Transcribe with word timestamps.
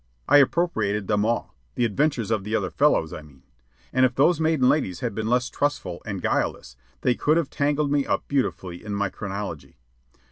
I 0.27 0.37
appropriated 0.37 1.05
them 1.05 1.23
all, 1.25 1.55
the 1.75 1.85
adventures 1.85 2.31
of 2.31 2.43
the 2.43 2.55
other 2.55 2.71
fellows, 2.71 3.13
I 3.13 3.21
mean; 3.21 3.43
and 3.93 4.03
if 4.03 4.15
those 4.15 4.39
maiden 4.39 4.67
ladies 4.67 5.01
had 5.01 5.13
been 5.13 5.27
less 5.27 5.47
trustful 5.47 6.01
and 6.07 6.23
guileless, 6.23 6.75
they 7.01 7.13
could 7.13 7.37
have 7.37 7.51
tangled 7.51 7.91
me 7.91 8.07
up 8.07 8.27
beautifully 8.27 8.83
in 8.83 8.95
my 8.95 9.09
chronology. 9.09 9.77